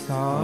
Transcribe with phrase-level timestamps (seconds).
[0.00, 0.39] Shine.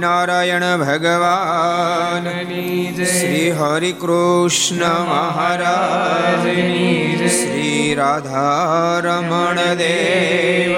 [0.00, 2.26] Swaminarayan ભગવાન
[3.06, 6.46] શ્રી હરિ કૃષ્ણ મહારાજ
[7.30, 10.72] શ્રી રાધારમણ દેવ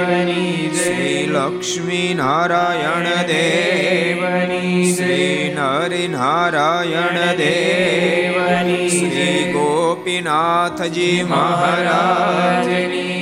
[0.77, 13.22] શ્રી લક્ષ્મીનારાયણ દેવની શ્રી નરિનારાયણ દેવની શ્રી ગોપીનાથજી મહારાજની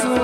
[0.00, 0.23] So.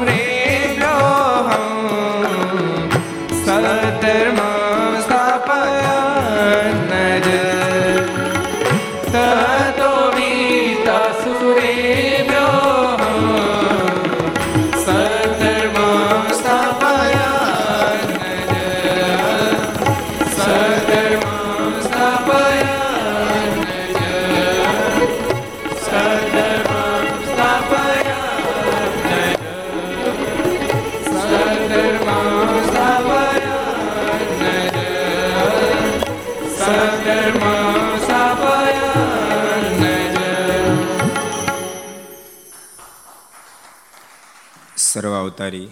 [45.50, 45.70] સર્વ અવતારી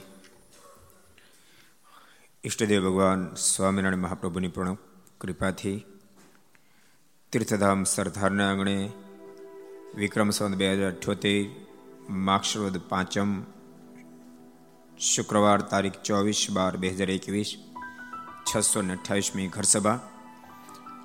[2.45, 4.79] ઈષ્ટદેવ ભગવાન સ્વામિનારાયણ મહાપ્રભુની પૂર્ણ
[5.21, 5.79] કૃપાથી
[7.33, 8.77] તીર્થધામ સરદારના આંગણે
[10.01, 11.39] વિક્રમ સંવત બે હજાર અઠ્યોતેર
[12.27, 13.31] માક્ષરવદ પાંચમ
[15.09, 17.51] શુક્રવાર તારીખ ચોવીસ બાર બે હજાર એકવીસ
[18.47, 19.99] છસો ને અઠ્યાવીસમી ઘરસભા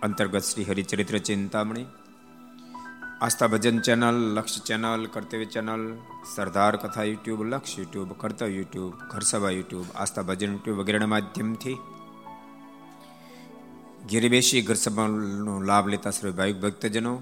[0.02, 1.88] અંતર્ગત Shri Haricharitra Chintamani
[3.22, 5.86] Aastha Bhajan channel Laksh channel Kartavya channel
[6.36, 11.78] Sardar Katha YouTube, Laksh YouTube Kartavya YouTube, Gharsabha YouTube, Aastha Bhajan YouTube વગેરેના માધ્યમથી
[14.12, 17.22] ઘેરે બેસી ઘરસભાનો લાભ લેતા સર્વે ભાવિક ભક્તજનો.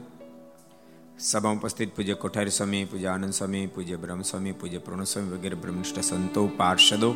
[1.20, 5.55] સભામાં ઉપસ્થિત પૂજ્ય કોઠારી સ્વામી, પૂજ્ય આનંદ સ્વામી, પૂજ્ય બ્રહ્મ સ્વામી પૂજ્ય પૂર્ણ સ્વામી વગેરે
[5.55, 7.15] બ્રહ્મનિષ્ઠ સંતો, પાર્ષદો.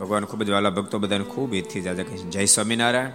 [0.00, 3.10] ભગવાન ખૂબ જ વાલા ભક્તો, બધાને ખૂબ એથી જાજા કહે જય સ્વામિનારાયણ,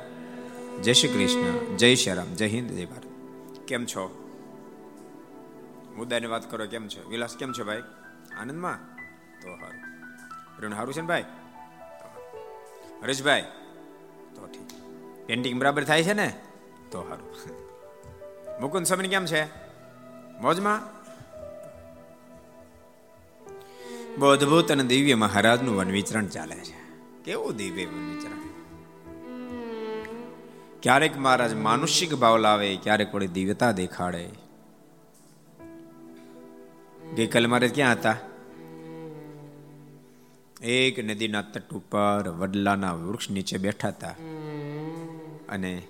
[0.81, 3.03] જય શ્રી કૃષ્ણ, જય શ્રી રામ, જય હિન્દ, જય ભારત.
[3.67, 4.28] કેમ છો?
[5.99, 7.09] મુદ્દાની વાત કરો, કેમ છો?
[7.09, 7.83] વિલાસ, કેમ છે ભાઈ?
[8.37, 8.77] આનંદમાં?
[9.41, 9.81] તો સારું
[10.57, 11.25] પ્રેમ સારું છે ને ભાઈ?
[13.03, 13.41] હરેશભાઈ?
[14.35, 15.25] તો ઠીક.
[15.25, 16.39] પેન્ટિંગ બરાબર થાય છે ને?
[16.91, 17.31] તો સારું
[18.61, 19.45] મુકુંદ સ્વામી કેમ છે?
[20.41, 20.99] મોજમાં?
[24.19, 26.77] બહુ અને દિવ્ય મહારાજનું વન વિચરણ ચાલે છે.
[27.23, 28.39] કેવું દિવ્ય વન વિચરણ
[30.83, 34.29] ક્યારેક મહારાજ માનુષિક ભાવ લાવે, ક્યારેક વળી દિવ્યતા દેખાડે.
[37.15, 38.15] ગઈકાલે મારે ક્યાં હતા?
[40.61, 44.15] એક નદીના તટ ઉપર વડલાના વૃક્ષ નીચે બેઠા હતા.
[45.49, 45.81] અને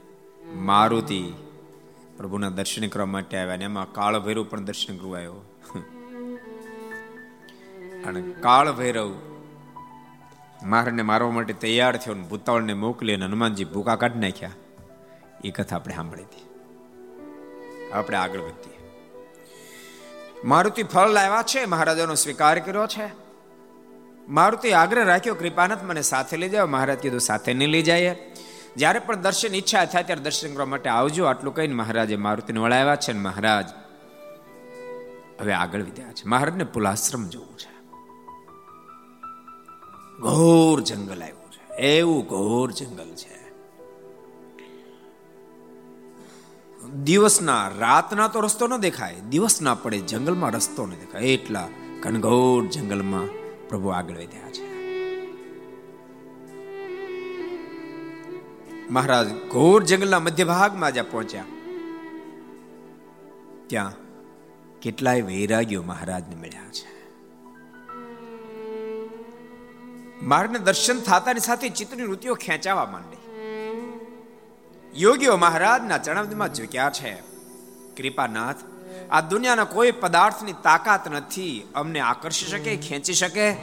[0.55, 1.33] મારુતિ
[2.17, 5.31] પ્રભુના દર્શન કરવા માટે આવ્યા અને એમાં કાળ ભૈરવ પણ દર્શન કરવા આવ્યો.
[8.05, 9.15] અને કાળ ભૈરવ
[10.63, 14.51] મારને મારવા માટે તૈયાર થયો અને ભૂતાવળને મોકલી અને હનુમાનજી ભૂકા કાઢી નાખ્યા.
[15.43, 16.49] એ કથા આપણે સાંભળી હતી.
[17.91, 18.78] આપણે આગળ વધીએ.
[20.43, 23.09] મારુતિ ફળ લાવ્યા છે, મહારાજાનો સ્વીકાર કર્યો છે.
[24.27, 26.67] મારુતિ આગ્રહ રાખ્યો, કૃપાનાથ, મને સાથે લઈ જાઓ.
[26.67, 28.17] મહારાજ કીધું, સાથે નહીં લઈ જાય
[28.77, 31.25] જ્યારે પણ દર્શન ઈચ્છા થાય, ત્યારે દર્શન કરવા માટે આવજો.
[31.25, 33.65] આટલું કહીને મહારાજે મારુતિને વળાવ્યા છે મહારાજ
[35.39, 36.23] હવે આગળ વિદ્યા છે.
[36.25, 37.79] મહારાજને પુલાશ્રમ જોવું છે.
[40.19, 41.73] ઘોર જંગલ આવ્યું છે.
[41.73, 43.38] એવું ઘોર જંગલ છે.
[46.95, 51.21] દિવસના રાતના તો રસ્તો ન દેખાય, દિવસના પડે જંગલમાં રસ્તો ન દેખાય.
[51.21, 51.67] એટલા
[52.01, 53.27] ઘનઘોર જંગલમાં
[53.67, 54.69] પ્રભુ આગળ વધ્યા છે.
[58.89, 61.45] મહારાજ, ઘોર જંગલના મધ્ય ભાગમાં જ્યાં પહોંચ્યા.
[63.67, 63.93] ત્યાં
[64.79, 66.99] કેટલાય વૈરાગ્યો મહારાજને મળ્યા છે.
[70.21, 73.18] માર્ગને દર્શન થતાની સાથે ચિત્રની વૃત્તિઓ ખેંચાવા માંડી.
[74.99, 77.13] યોગીઓ મહારાજના ચરણમાં ઝૂક્યા છે.
[77.97, 78.55] કૃપાનાથ,
[79.11, 83.55] આ દુનિયાના કોઈ પદાર્થની તાકાત નથી, અમને આકર્ષી શકે, ખેંચી શકે?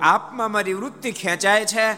[0.00, 1.96] આપમાં મારી વૃત્તિ ખેંચાય છે.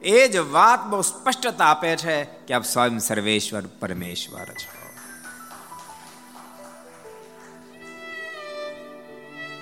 [0.00, 4.88] એ જ વાત બહુ સ્પષ્ટતા આપે છે કે આપ સ્વયં સર્વેશ્વર, પરમેશ્વર છો.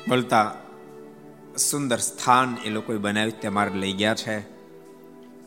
[0.08, 0.54] બોલતા,
[1.58, 4.40] સુંદર સ્થાન એ લોકોએ બનાવ્યું, તે માર્ગ લઈ ગયા છે.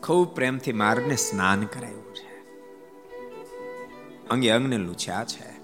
[0.00, 2.27] ખૂબ પ્રેમથી માર્ગને સ્નાન કરાયું છે.
[4.30, 5.58] અંગે અંગને લૂછ્યા છે.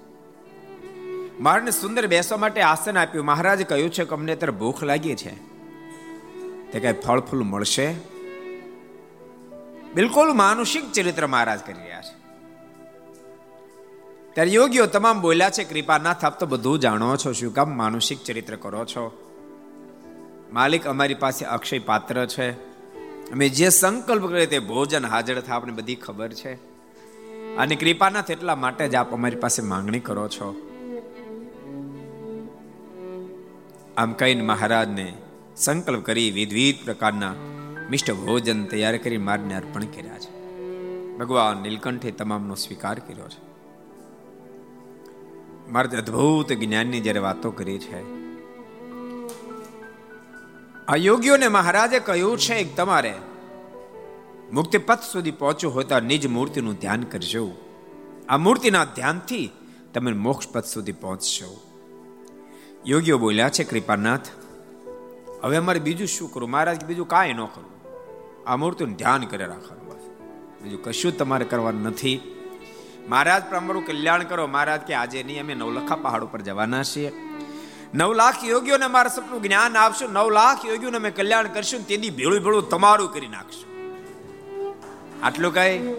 [1.40, 3.24] મારને સુંદર બેસવા માટે આસન આપ્યું.
[3.24, 5.54] મહારાજે કહ્યું છે કે અમને અત્યારે ભૂખ લાગી છે.
[6.72, 7.94] તે કઈ ફળ ફૂલ મળશે?
[9.94, 12.24] બિલકુલ માનુષિક ચરિત્ર મહારાજ કરી રહ્યા છે.
[14.34, 17.32] ત્યારે યોગીઓ તમામ બોલ્યા છે, કૃપાનાથ, આપ તો બધું જાણો છો.
[17.32, 19.30] શું કામ માનુષિક ચરિત્ર કરો છો?
[20.52, 22.50] માલિક અમારી પાસે અક્ષય પાત્ર છે.
[23.32, 26.73] અમે જે સંકલ્પ કરીએ તે ભોજન હાજર થાય આપણે બધી ખબર છે.
[27.58, 30.48] અને કૃપાનાથ એટલા માટે જ આપ અમારી પાસે માંગણી કરો છો.
[33.96, 35.14] આમ કહીને મહારાજને
[35.56, 37.34] સંકલ્પ કરી વિવિધ પ્રકારના
[37.90, 40.32] મિષ્ટ ભોજન તૈયાર કરી મારને અર્પણ કર્યા છે.
[41.16, 43.42] ભગવાન નીલકંઠે તમામનો સ્વીકાર કર્યો છે.
[45.70, 48.24] મારે અદ્ભુત જ્ઞાનની જ્યારે વાતો કરી છે,
[50.88, 53.14] આ યોગીઓને મહારાજે કહ્યું છે તમારે
[54.54, 57.50] મુક્તિ પથ સુધી પહોંચ્યો તો નિજ મૂર્તિનું ધ્યાન કરજો.
[58.28, 59.50] આ મૂર્તિના ધ્યાનથી
[59.94, 61.60] તમે મોક્ષ પથ સુધી પહોંચશો.
[62.86, 64.28] યોગીઓ બોલ્યા છે, કૃપાનાથ,
[65.42, 68.00] હવે અમારે બીજું શું કરું મહારાજ બીજું કાંઈ ન કરવું.
[68.46, 70.22] આ મૂર્તિનું ધ્યાન કરે રાખવાનું બસ.
[70.62, 72.20] બીજું કશું તમારે કરવાનું નથી.
[73.08, 74.46] મહારાજ અમારું કલ્યાણ કરો.
[74.46, 77.12] મહારાજ કે આજે નહીં, અમે નવલખા પહાડ ઉપર જવાના છીએ.
[77.94, 80.12] નવ લાખ યોગીઓને મારા સપનું જ્ઞાન આપશું.
[80.12, 83.73] નવ લાખ યોગીઓને અમે કલ્યાણ કરશું તેની ભેળું ભેળું તમારું કરી નાખશું.
[85.22, 85.92] આટલું કઈ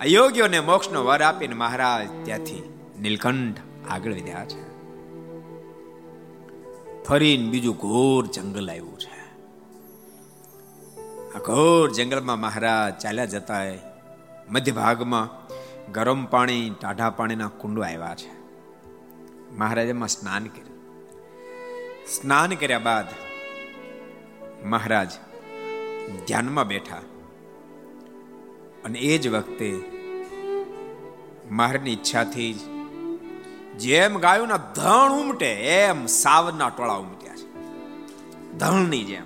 [0.00, 3.56] અયોગ્યોને મોક્ષનો વર આપીને મહારાજ ત્યાંથી નીલકંઠ
[3.90, 4.66] આગળ વધ્યા છે.
[7.04, 9.16] ફરીને બીજું ઘોર જંગલ આવ્યું છે.
[11.32, 13.62] આ ઘોર જંગલમાં મહારાજ ચાલ્યા જતા
[14.48, 15.46] મધ્ય ભાગમાં
[15.92, 18.36] ગરમ પાણી, ટાઢા પાણીના કુંડો આવ્યા છે.
[19.56, 20.76] મહારાજ એમાં સ્નાન કર્યું.
[22.06, 23.04] સ્નાન કર્યા બાદ
[24.66, 25.10] મહારાજ
[26.26, 27.00] ધ્યાનમાં બેઠા
[28.86, 29.80] અને એ જ વખતે
[31.50, 32.58] મહારની ઈચ્છાથી જ
[33.78, 37.52] જેમ ગાયોના ધણ ઉમટે, એમ સાવના ટોળા ઉમટ્યા છે.
[38.58, 39.22] ધણની જેમ.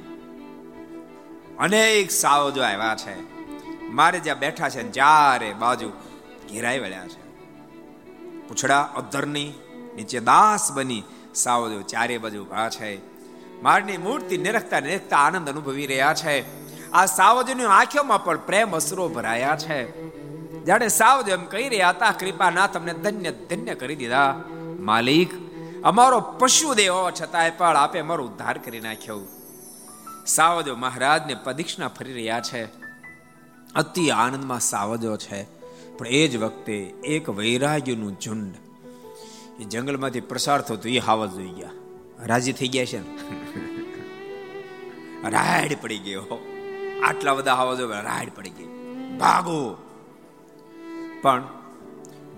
[1.58, 3.40] અનેક સાવ જો આવ્યા છે.
[3.90, 5.88] મારે જ્યાં બેઠા છે ચારે બાજુ
[6.52, 7.20] ઘેરાઈ વળ્યા છે.
[8.48, 9.52] પૂછડા અધરની
[9.96, 11.02] નીચે દાસ બની
[11.34, 13.00] સાવજો ચારે બાજુ ઊભા છે.
[13.62, 16.69] મારની મૂર્તિ નિરખતા નિરખતા આનંદ અનુભવી રહ્યા છે.
[16.92, 20.10] આ સાવજની આંખોમાં પણ પ્રેમ અસરો ભરાયા છે.
[20.64, 24.40] જાણે સાવજ એમ કહી રહ્યા હતા કૃપા ના તમને ધન્ય ધન્ય કરી દીધા.
[24.80, 25.30] માલિક,
[25.84, 29.20] અમારો પશુ દેહ હોવા છતાંય પણ આપે અમારો ઉદ્ધાર કરી નાખ્યો.
[30.26, 32.64] સાવજો મહારાજને પ્રદિક્ષણા ફરી રહ્યા છે.
[33.74, 35.42] અતિ આનંદમાં સાવજો છે.
[35.98, 38.54] પણ એ જ વખતે એક વૈરાગ્યનું ઝુંડ.
[39.60, 41.70] એ જંગલમાંથી પ્રસાર થતો એ હાવજ જોઈ ગયા.
[42.26, 43.18] રાજી થઈ ગયા છે ને?
[45.30, 46.49] રાડ પડી ગયો.
[47.04, 48.66] આટલા બધા આવાજો રાડ પડી ગઈ
[49.18, 49.76] ભાગો.
[51.22, 51.42] પણ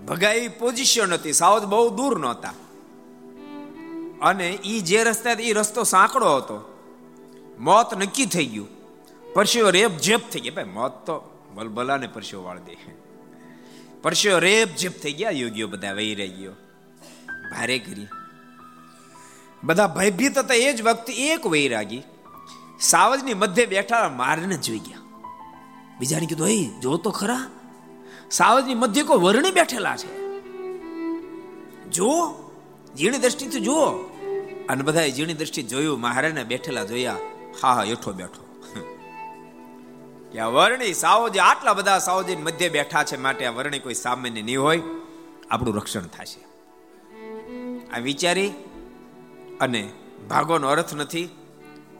[0.07, 1.33] ભગાઈ પોઝિશન હતી.
[1.33, 2.53] સાવધ બહુ દૂર નહોતા.
[4.21, 6.79] અને એ જે રસ્તે એ રસ્તો સાંકડો હતો,
[7.59, 8.67] મોત નક્કી થઈ ગયું.
[9.33, 10.53] પરસ્યો રેપ જેપ થઈ ગયા.
[10.55, 12.77] ભાઈ, મોત તો બલબલાને પરસ્યો વાળ દે.
[14.01, 15.29] પરસ્યો રેપ જેપ થઈ ગયા.
[15.29, 16.51] યોગીઓ બધા વહી રહી ગયો.
[17.51, 18.07] ભારે કરી.
[19.63, 20.53] બધા ભયભીત હતા.
[20.53, 22.01] એ જ વખતે એક વૈરાગી
[22.79, 24.97] સાવજની મધ્ય બેઠા મારને જોઈ ગયા.
[25.99, 27.47] બીજાને કીધું, હે, જો તો ખરા.
[28.31, 30.23] સાવજની મધ્ય કોઈ વર્ણી બેઠેલા છે.
[31.89, 32.09] જો
[32.97, 33.85] ઝીણી દ્રષ્ટિથી જુઓ.
[34.69, 37.17] અને બધા ઝીણી દ્રષ્ટિ જોયું, મહારાજને બેઠેલા જોયા,
[37.63, 38.43] હા હા એઠો બેઠો.
[40.41, 44.61] આ વર્ણી સાવજી, આટલા બધા સાવજી મધ્ય બેઠા છે માટે આ વર્ણી કોઈ સામાન્ય નહીં
[44.61, 44.81] હોય,
[45.49, 46.45] આપણું રક્ષણ થશે.
[47.89, 48.51] આ વિચારી
[49.61, 49.91] અને
[50.29, 51.29] ભાગોનો અર્થ નથી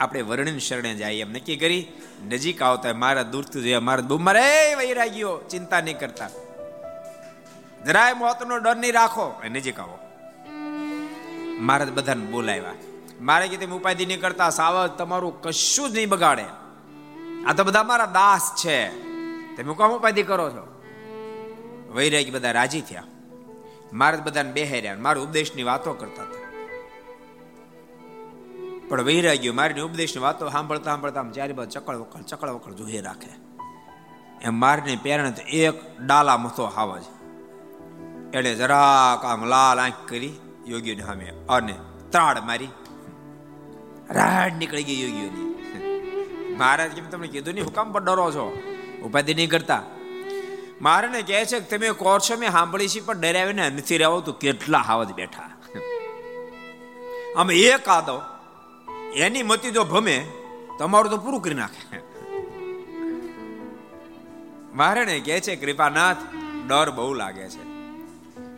[0.03, 1.91] આપણે વર્ણિન શરણે જાય એમ નક્કી કરી.
[2.27, 6.29] નજીક આવતા મારા દૂરથી જોયા, મારા બહુ મારે વૈરાગ્યો, ચિંતા નહીં કરતા.
[7.85, 9.41] જરાય મોતનો ડર નહીં રાખો.
[9.51, 9.97] નજીક આવો.
[11.59, 12.73] મારે બધાને બોલાવ્યા.
[13.21, 16.45] મારે કે તમે ઉપાધિ નહીં કરતા સાવજ તમારું કશું જ નહીં બગાડે.
[17.47, 18.89] આ તો બધા મારા દાસ છે.
[19.57, 20.63] તમે કોમ ઉપાધિ કરો છો?
[21.95, 23.03] વૈરાગી બધા રાજી થયા.
[23.93, 26.42] મારા બધાને બેહેર્યા મારા ઉપદેશની વાતો કરતા હતા.
[28.93, 33.29] પણ વૈરાગ્યો મારીની ઉપદેશની વાતો સાંભળતા સાંભળતા ચારે બાજુ ચકળ વકળ ચકળ વકળ જોઈ રાખે.
[34.41, 37.03] એમ મારને પેરણે એક ડાલા મથો હાવજ
[38.33, 40.33] એટલે જરાક આમ લાલ આંખ કરી
[40.67, 41.75] યોગીને સામે અને
[42.09, 42.67] ત્રાડ મારી.
[44.09, 46.55] રાડ નીકળી ગઈ યોગીઓની.
[46.57, 48.61] મહારાજ કેમ તમને કીધું નહીં હુકામ પર ડરો છો?
[49.03, 49.83] ઉપાધિ નહીં કરતા.
[50.81, 54.31] મારને કહે છે કે તમે કહો છો, મેં સાંભળી છે, પણ ડરાવીને નથી રહેવો તો
[54.31, 55.49] કેટલા હાવજ બેઠા.
[57.37, 58.32] આમ એક આદો
[59.15, 60.27] એની મતિ જો ભમે,
[60.79, 61.97] તમારું તો પૂરું કરી નાખે.
[64.73, 66.17] મહારાણે કહે છે, કૃપાનાથ,
[66.67, 67.73] ડર બહુ લાગે છે.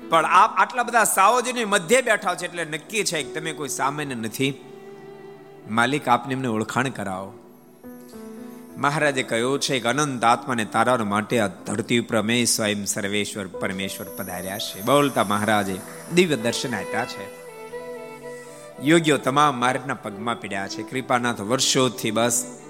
[0.10, 4.16] પણ આપ આટલા બધા સાવજની મધ્ય બેઠા છે એટલે નક્કી છે કે તમે કોઈ સામાન્ય
[4.16, 4.66] નથી.
[5.70, 7.34] માલિક આપને એમને ઓળખાણ કરાવો.
[8.78, 14.06] મહારાજે કહ્યું છે કે અનંત આત્માને તારા માટે આ ધરતી ઉપર અમે સ્વયં સર્વેશ્વર પરમેશ્વર
[14.18, 14.82] પધાર્યા છે.
[14.82, 15.80] બોલતા મહારાજે
[16.14, 17.45] દિવ્ય દર્શન આપ્યા છે.
[18.84, 20.84] યોગ્યો તમામ માર્ગના પગમાં પીડ્યા છે.
[20.84, 22.62] કૃપાનાથ વર્ષોથી બસ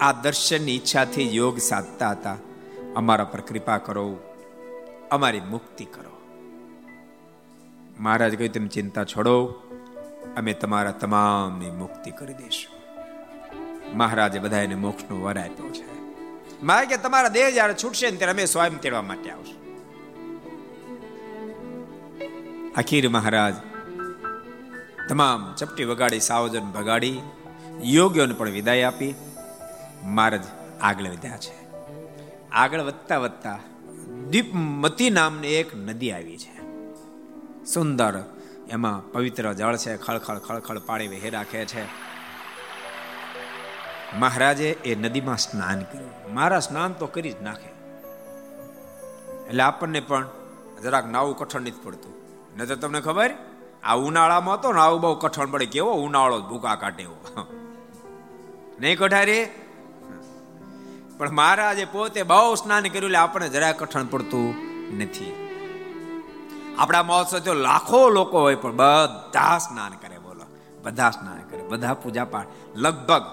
[0.00, 2.36] આ દર્શનની ઈચ્છાથી યોગ સાધતા હતા.
[2.96, 4.18] અમારા પર કૃપા કરો.
[5.10, 6.20] અમારી મુક્તિ કરો.
[8.00, 9.46] મહારાજ કહ્યું, તમે ચિંતા છોડો.
[10.36, 12.74] અમે તમારા તમામની મુક્તિ કરી દઈશું.
[13.96, 15.94] મહારાજે બધાને મોક્ષનો વર આપ્યો છે.
[16.62, 19.64] મારે કે તમારા દેહ જ્યારે છૂટશે ને ત્યારે અમે સ્વયં તેડવા માટે આવશું.
[22.76, 23.54] આખીર મહારાજ
[25.08, 27.20] તમામ ચપટી વગાડી સાવજન ભગાડી,
[27.82, 29.14] યોગ્યોને પણ વિદાય આપી.
[30.02, 30.40] મહારાજ
[30.80, 31.64] આગળ વધ્યા છે.
[32.50, 33.58] આગળ વધતા વધતા
[34.30, 36.54] દીપમતી નામની એક નદી આવી છે.
[37.64, 38.24] સુંદર
[38.68, 41.84] એમાં પવિત્ર જળ છે, ખળખળ ખળખળ પાણી વહી રાખે છે.
[44.18, 46.34] મહારાજે એ નદીમાં સ્નાન કર્યું.
[46.34, 47.68] મારા સ્નાન તો કરી જ નાખે.
[49.48, 50.28] એટલે આપણને પણ
[50.82, 52.14] જરાક નાવું કઠણ નથી પડતું.
[52.58, 53.34] નજર તમને ખબર?
[53.84, 57.18] આ ઉનાળામાં તો ને આવું બહુ કઠણ પડે, કેવો ઉનાળો ભૂકા કાઢે એવો.
[58.80, 59.46] નહીં કઠારી?
[61.18, 64.48] પણ મહારાજે પોતે બહુ સ્નાન કર્યું એટલે આપણને જરાય કઠણ પડતું
[64.98, 65.32] નથી.
[66.78, 70.46] આપણા મહોત્સવ તો લાખો લોકો હોય, પણ બધા સ્નાન કરે, બોલો.
[70.82, 73.24] બધા સ્નાન કરે, બધા પૂજા પાઠ લગભગ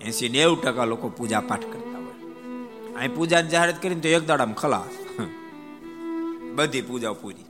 [0.00, 2.16] એસી નેવું ટકા લોકો પૂજા પાઠ કરતા હોય.
[2.96, 4.94] અહીં પૂજાની જાહેરાત કરીને તો એક દાડામાં ખલાસ.
[6.54, 7.47] બધી પૂજા પૂરી.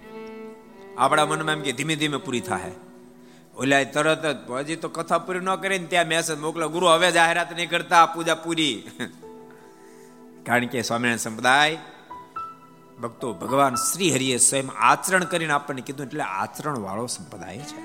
[0.98, 2.70] આપણા મનમાં એમ કે ધીમે ધીમે પૂરી થાય
[3.56, 7.56] ઓલા તરત જ હજી તો કથા પૂરી ન કરીને ત્યાં મેસેજ મોકલો, ગુરુ, હવે જાહેરાત
[7.56, 8.82] નહીં કરતા, પૂજા પૂરી.
[10.46, 11.78] કારણ કે સ્વામિનારાયણ સંપ્રદાય,
[13.02, 17.80] ભક્તો ભગવાન શ્રી હરિએ સ્વયં આચરણ કરીને આપણને કીધું, એટલે આચરણ વાળો સંપ્રદાય છે.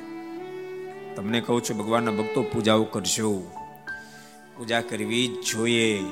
[1.16, 3.52] તમને કહું છું, ભગવાનના ભક્તો પૂજાઓ કરશો
[4.58, 6.04] પૂજા કરવી જ જોઈએ.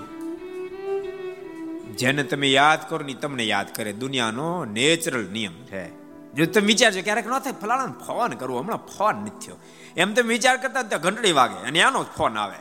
[1.97, 3.93] જેને તમે યાદ કરો ને તમને યાદ કરે.
[3.93, 6.00] દુનિયાનો નેચરલ નિયમ છે.
[6.37, 9.57] જો તમે વિચારજો, ક્યારેક ન થાય ફલાણા ફોન કરવો હમણાં ફોન નથી થયો.
[9.97, 12.59] એમ તમે વિચાર કરતા ત્યાં ઘંટડી વાગે, અને આનો ફોન આવે.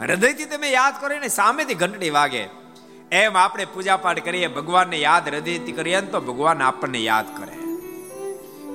[0.00, 2.42] હૃદયથી તમે યાદ કરો ને સામેથી ઘંટડી વાગે.
[3.12, 7.52] એમ આપણે પૂજા પાઠ કરીએ, ભગવાનને યાદ હૃદયથી કરીએ ને તો ભગવાન આપણને યાદ કરે.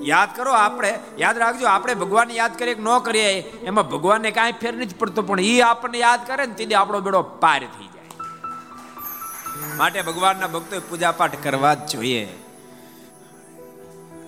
[0.02, 3.32] યાદ કરો આપણે, યાદ રાખજો, આપણે ભગવાનને યાદ કરીએ કે ન કરીએ,
[3.64, 7.22] એમાં ભગવાનને કાંઈ ફેર નથી પડતો, પણ એ આપણને યાદ કરે ને તેથી આપણો બેડો
[7.22, 8.14] પાર થઈ જાય.
[9.78, 12.30] માટે ભગવાનના ભક્તોએ પૂજા પાઠ કરવા જ જોઈએ.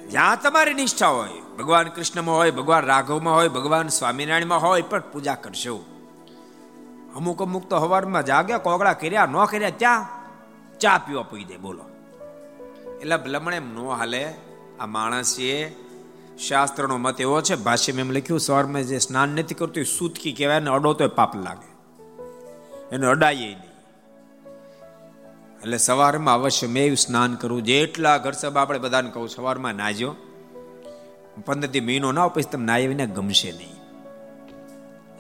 [0.10, 5.36] જ્યાં તમારી નિષ્ઠા હોય, ભગવાન કૃષ્ણમાં હોય, ભગવાન રાઘવમાં હોય, ભગવાન સ્વામિનારાયણમાં હોય, પણ પૂજા
[5.36, 5.86] કરશો.
[7.16, 10.08] અમુક અમુક તો હવારમાં જાગ્યા, કોગળા કર્યા, ન કર્યા, ત્યાં
[10.80, 11.84] ચા પીવા પી દે, બોલો.
[13.02, 14.34] એટલે ભલમણ એમ ન હાલે,
[14.80, 15.76] આ માણસે
[16.48, 20.60] શાસ્ત્રનો મત એવો છે, ભાષ્યમાં એમ લખ્યું, સવારમાં જે સ્નાન નથી કરતું, એ સૂતકી કહેવાય
[20.60, 21.74] ને અડો તો પાપ લાગે.
[22.96, 23.73] એને અડાય નહીં.
[25.63, 30.10] એટલે સવારમાં અવશ્ય મેં સ્નાન કરવું જેટલા ઘર સભા આપણે બધાને કહું, સવારમાં નાજો
[31.45, 33.76] પંદર દી મહિનો ના પછી તમને નાહીને ગમશે નહીં.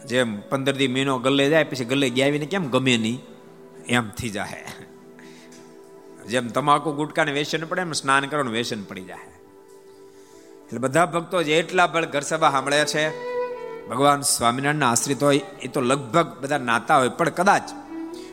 [0.05, 3.19] જેમ પંદર દી મહિનો ગલ્લે જાય, પછી ગલ્લે ગયા કેમ ગમે નહીં?
[3.87, 4.73] એમ થઈ જાય
[6.29, 9.29] જેમ તમાકુ ગુટકાને વેસન પડે, એમ સ્નાન કરવાનું વેસન પડી જાય
[10.65, 13.05] એટલે બધા ભક્તો જેટલા પણ ઘર સભા સાંભળ્યા છે,
[13.87, 17.67] ભગવાન સ્વામિનારાયણના આશ્રિત હોય, એ તો લગભગ બધા નાતા હોય, પણ કદાચ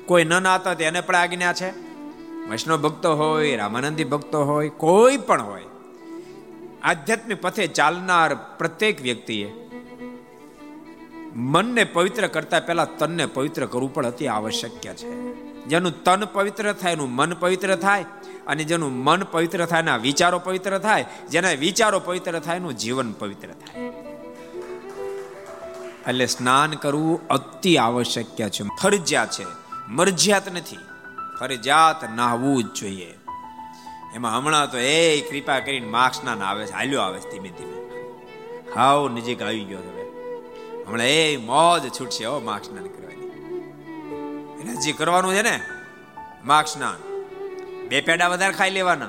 [0.06, 1.89] કોઈ ન નાતા હોય એને પણ આજ્ઞા છે.
[2.50, 5.62] વૈષ્ણવ ભક્તો હોય, રામાનંદી ભક્તો હોય, કોઈ પણ હોય,
[6.82, 9.70] આધ્યાત્મિક પથે ચાલનાર પ્રત્યેક વ્યક્તિએ
[11.34, 15.08] મનને પવિત્ર કરતા પહેલા તનને પવિત્ર કરવું પણ અતિ આવશ્યક છે.
[15.64, 18.04] જેનું તન પવિત્ર થાય, એનું મન પવિત્ર થાય,
[18.46, 23.12] અને જેનું મન પવિત્ર થાય, એના વિચારો પવિત્ર થાય, જેના વિચારો પવિત્ર થાય, એનું જીવન
[23.12, 23.82] પવિત્ર થાય.
[26.08, 28.62] એટલે સ્નાન કરવું અતિ આવશ્યક છે.
[28.82, 29.46] ફરજિયાત છે.
[29.88, 30.76] મરજિયાત નથી.
[31.40, 33.14] ફરજિયાત નાહવું જ જોઈએ.
[34.14, 37.80] એમાં હમણાં તો એ કૃપા કરીને માર્ક્સના નાવે છે, હાલ્યો આવે છે ધીમે ધીમે.
[38.74, 40.02] હાવ નજીક આવી ગયો હવે.
[40.84, 43.26] હમણાં એ મોજ છૂટશે હો માર્ક્સના કરવાની.
[44.60, 45.60] એટલે હજી કરવાનું છે ને?
[46.44, 46.94] માર્ક્સના
[47.88, 49.08] બે પેડા વધારે ખાઈ લેવાના.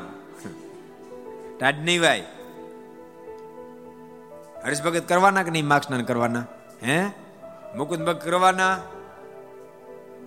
[1.59, 2.23] ટાઢ નહીં ભાઈ.
[4.65, 6.45] હરીશ ભગત કરવાના કે નહીં માર્ક સ્નાન કરવાના?
[6.83, 7.05] હે?
[7.77, 8.77] મુકુદ ભગત કરવાના?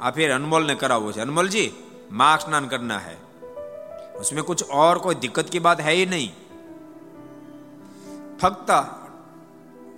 [0.00, 1.20] આ ફેર અનમોલને કરાવવું છે.
[1.20, 1.72] અનમોલજી?
[2.13, 3.17] मार्क स्नान करना है
[4.19, 6.29] उसमें कुछ और कोई दिक्कत की बात है ही नहीं
[8.39, 8.69] ફક્ત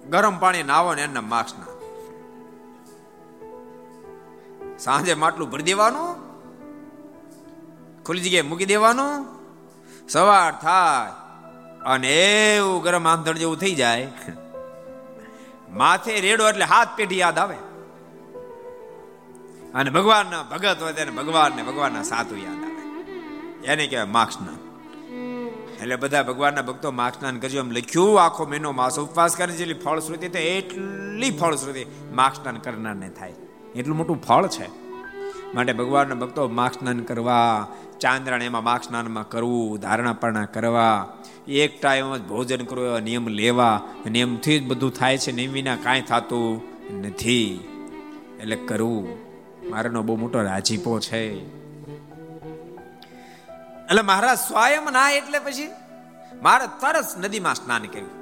[0.10, 1.71] ગરમ પાણી નાવો ને એના માર્ક્સ ના
[4.77, 6.12] સાંજે માટલું ભરી દેવાનું
[8.05, 9.25] ખુલ્લી જગ્યાએ મૂકી દેવાનું
[10.10, 11.12] સવાર થાય
[11.86, 14.07] અને એવું ગરમ આંધણ જેવું થઈ જાય
[15.73, 17.57] માથે રેડો એટલે હાથ પેઢી યાદ આવે
[19.74, 23.12] અને ભગવાનના ભગત હોય તેને ભગવાનને ભગવાનના સાધુ યાદ આવે.
[23.64, 24.52] એને કહેવાય માક્ષના
[25.83, 30.29] એટલે બધા ભગવાનના ભક્તો માર્ક્સનાન કરજો એમ લખ્યું, આખો મહિનો માસ ઉપવાસ કરે જેટલી ફળશ્રુતિ
[30.29, 33.35] તો એટલી ફળશ્રુતિ માર્ક્સનાન કરનારને થાય.
[33.74, 34.87] એટલું મોટું ફળ છે.
[35.55, 37.66] માટે ભગવાનના ભક્તો માક્ષનાન કરવા,
[38.00, 41.09] ચાંદ્રાણ એમાં માક્ષનાનમાં કરવું ધારણાપરણા કરવા,
[41.48, 45.76] એક ટાઈમ જ ભોજન કરવું, એવા નિયમ લેવા નિયમથી જ બધું થાય છે નિયમ વિના
[45.76, 47.61] કાંઈ થતું નથી.
[48.40, 49.25] એટલે કરવું.
[49.70, 51.20] મારાનો બહુ મોટો રાજીપો છે.
[53.88, 55.70] એટલે મહારાજ સ્વયં ના એટલે પછી
[56.42, 58.14] મારે તરસ નદીમાં સ્નાન કર્યું.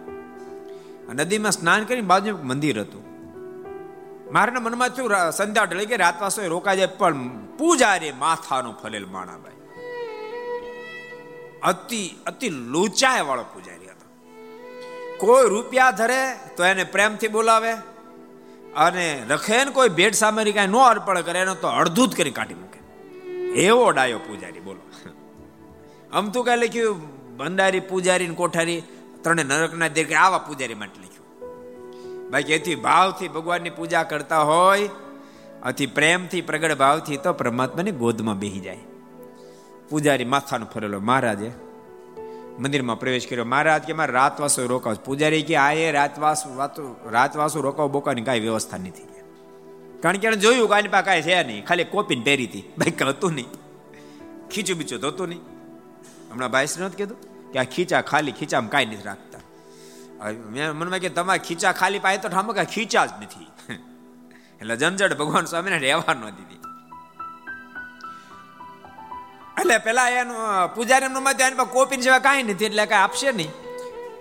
[1.15, 3.05] નદીમાં સ્નાન કરીને બાજુ મંદિર હતું.
[4.33, 9.53] મારા મનમાં થયું સંધ્યા ઢળી કે રાતવાસો રોકાઈ જાય, પણ પૂજારી માથાનો ફલેલ માણાભાઈ
[11.63, 14.07] અતિ અતિ લોચાય વાળો પૂજારી હતો.
[15.19, 16.21] કોઈ રૂપિયા ધરે
[16.57, 17.73] તો એને પ્રેમથી બોલાવે
[18.77, 22.31] અને રખે ને કોઈ ભેટ સામરી કાંઈ નો અર્પણ કરે, એનો તો અડધું જ કરી
[22.31, 22.79] કાઢી મૂકે.
[23.61, 25.11] એવો ડાયો પૂજારી, બોલો.
[26.13, 27.03] આમ તો કાંઈ લખ્યું,
[27.37, 28.83] ભંડારી, પૂજારી કોઠારી,
[29.21, 31.25] ત્રણે નરકના દેર કે આવા પૂજારી માટે લખ્યું.
[32.31, 34.89] બાકી એથી ભાવથી ભગવાનની પૂજા કરતા હોય
[35.63, 38.79] અતિ પ્રેમથી, પ્રગટ ભાવથી તો પરમાત્માની ગોદમાં બેહી જાય.
[39.91, 41.53] પૂજારી માથાનો ફરેલો, મહારાજે
[42.59, 43.45] મંદિરમાં પ્રવેશ કર્યો.
[43.45, 44.95] મહારાજ કે મારે રાતવાસો રોકાવ.
[44.95, 46.45] પૂજારી કે આ એ રાતવાસ
[47.11, 49.15] રાતવાસો રોકાવ બોકાની કાંઈ વ્યવસ્થા નથી
[50.03, 51.67] કારણ કે જોયું કાંઈ પાસે કાંઈ છે નહીં.
[51.67, 52.73] ખાલી કોપીને પહેરી હતી.
[52.79, 53.47] બાઈક હતું નહીં.
[54.49, 55.41] ખીચું બીચું ધોતું નહીં.
[56.33, 59.41] હમણાં ભાઈ નથી કીધું કે આ ખીચા ખાલી ખીચામાં કાંઈ નથી રાખતા.
[60.51, 63.47] મેં મનમાં કે તમારે ખીચા ખાલી પાય તો ઠામો કે ખીચા જ નથી.
[64.61, 66.64] એટલે જનજટ ભગવાન સ્વામીને રહેવા ન દીધી.
[69.61, 70.39] એટલે પેલા એનું
[70.75, 73.53] પૂજારી એમનું મત એની કોપી જેવા કાંઈ નથી, એટલે કાંઈ આપશે નહીં.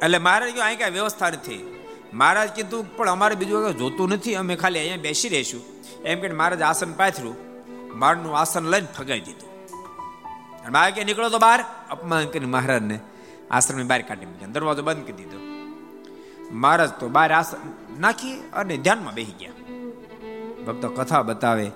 [0.04, 1.62] એટલે મહારાજ કહ્યું અહીં કાંઈ વ્યવસ્થા નથી.
[2.13, 5.63] મહારાજ કીધું, પણ અમારે બીજું જોતું નથી, અમે ખાલી અહીંયા બેસી રહીશું.
[6.06, 7.38] એમ કે મહારાજ આસન પાથર્યું.
[8.02, 9.50] મારનું આસન લઈને ફગાવી દીધું.
[10.76, 11.60] મારે કે નીકળો તો બહાર
[11.91, 12.98] અપમાન કરીને મહારાજને
[13.52, 15.39] આશ્રમની બહાર કાઢી મૂક્યા દરવાજો બંધ કરી દીધો.
[16.63, 17.58] મહારાજ તો બહાર આસન
[18.00, 19.58] નાખી અને ધ્યાનમાં બેસી ગયા.
[20.65, 21.67] ભક્તો કથા બતાવે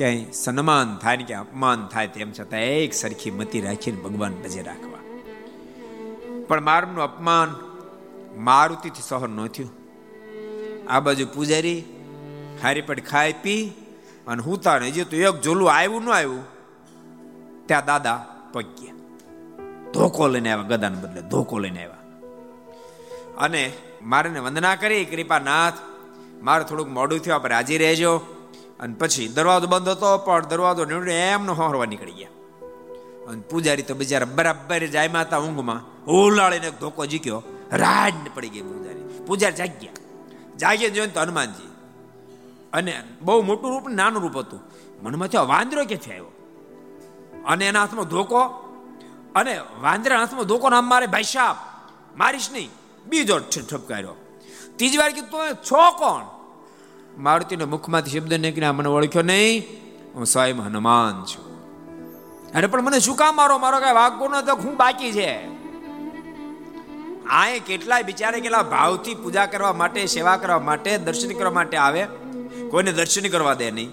[0.00, 4.62] ક્યાંય સન્માન થાય ને ક્યાંય અપમાન થાય તેમ છતાં એક સરખી મતી રાખીને ભગવાન ભજે
[4.62, 5.02] રાખવા.
[6.48, 7.50] પણ મારનું અપમાન
[8.36, 9.70] મારુતિથી સહન ન થયું.
[10.88, 11.80] આ બાજુ પૂજારી
[12.62, 13.62] હારીપટ ખાઈ પી
[14.26, 16.42] અને હુતા ને હજી તો એક જોલું આવ્યું ન આવ્યું,
[17.66, 18.18] ત્યાં દાદા
[18.52, 18.96] પગ્યા
[19.92, 22.04] ધોકો લઈને આવ્યા, ગદાને બદલે ધોકો લઈને આવ્યા.
[23.38, 23.62] અને
[24.02, 25.78] મારે વંદના કરી, કૃપાનાથ,
[26.42, 28.12] મારે થોડુંક મોડું થયું, આપણે રાજી રહેજો.
[28.80, 32.28] અને પછી દરવાજો બંધ હતો, પણ દરવાજો નીવડે એમનો હોરવા નીકળી ગયા.
[33.28, 36.04] અને પૂજારી તો બિચારા બરાબર જાયમાં હતા ઊંઘમાં.
[36.10, 39.24] ઓલાળીને ધોકો જીક્યો રાડ પડી ગઈ પૂજારી.
[39.26, 39.92] પૂજારી જાગ્યા.
[40.56, 41.68] જાગ્યા જોઈને તો હનુમાનજી.
[42.72, 44.60] અને બહુ મોટું રૂપ નાનું રૂપ હતું.
[45.02, 46.24] મનમાં થયો વાંદરો ક્યાંથી આવ્યો?
[47.46, 48.44] અને એના હાથમાં ધોકો,
[49.34, 51.56] અને વાંદરા હાથમાં ધોકો નામ મારે, ભાઈ સાપ
[52.16, 52.70] મારીશ નહીં.
[53.06, 54.14] બીજો ઠપકાર્યો
[54.76, 56.39] ત્રીજી વાર કીધું છો કોણ?
[57.18, 59.62] મારુતિના મુખમાંથી શબ્દ નીકળ્યા, મને ઓળખ્યો નહીં.
[60.14, 61.50] હું સ્વયં હનુમાન છું.
[62.52, 63.58] અરે, પણ મને શું કામ મારો?
[63.58, 65.60] મારો કઈ ન તો હું બાકી છે?
[67.26, 72.06] આ કેટલાય બિચારે કેટલા ભાવથી પૂજા કરવા માટે, સેવા કરવા માટે, દર્શન કરવા માટે આવે.
[72.70, 73.90] કોઈને દર્શન કરવા દે નહીં.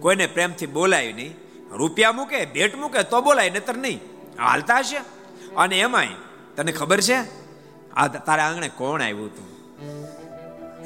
[0.00, 1.34] કોઈને પ્રેમથી બોલાય નહીં.
[1.72, 4.00] રૂપિયા મૂકે, ભેટ મૂકે, તો બોલાય નતર નહીં.
[4.38, 4.96] હાલતા હશે?
[5.56, 6.08] અને એમાંય,
[6.56, 7.16] તને ખબર છે?
[7.92, 9.53] આ તારા આંગણે કોણ આવ્યું હતું?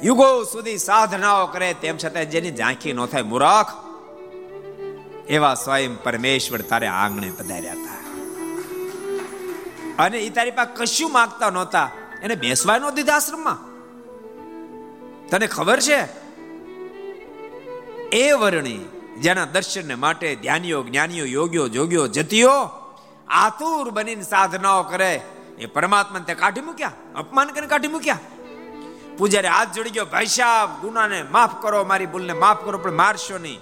[0.03, 3.67] યુગો સુધી સાધનાઓ કરે તેમ છતાં જેની ઝાંખી ન થાય, મૂરખ,
[5.27, 7.99] એવા સ્વયં પરમેશ્વર તારે આંગણે પધાર્યા હતા.
[10.03, 11.89] અને એ તારી પાસે કશું માગતા નહોતા.
[12.23, 13.69] એને બેસવા નો દીધા આશ્રમમાં.
[15.29, 16.29] તને ખબર છે?
[18.09, 18.85] એ વર્ણી
[19.19, 22.51] જેના દર્શન માટે ધ્યાનીઓ, જ્ઞાનીઓ યોગ્યો જોગ્યો જતીઓ
[23.27, 25.21] આતુર બનીને સાધનાઓ કરે,
[25.59, 28.19] એ પરમાત્મા તે કાઢી મૂક્યા, અપમાન કરીને કાઢી મૂક્યા.
[29.19, 30.05] પૂજારી, હાથ જોડી ગયો.
[30.05, 33.59] ભાઈ સાહેબ, ગુનાને માફ કરો, મારી ભૂલને માફ કરો, પણ મારશો નહીં.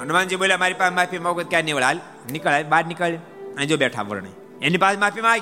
[0.00, 1.82] હનુમાનજી બોલ્યા, મારી પાસે માફી માગો ક્યાં નીવડ?
[1.82, 3.10] હાલ નીકળ બહાર નીકળ.
[3.56, 4.28] અહીં જો બેઠા વર્ણી.
[4.62, 5.40] એની પાસે માફી માંગ.